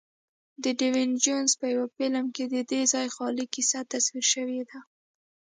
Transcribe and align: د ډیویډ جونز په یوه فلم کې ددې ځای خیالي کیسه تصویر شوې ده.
د 0.63 0.65
ډیویډ 0.79 1.11
جونز 1.23 1.51
په 1.59 1.65
یوه 1.75 1.87
فلم 1.95 2.25
کې 2.35 2.43
ددې 2.53 2.81
ځای 2.93 3.07
خیالي 3.15 3.45
کیسه 3.53 3.79
تصویر 3.91 4.25
شوې 4.33 4.61
ده. 4.69 4.79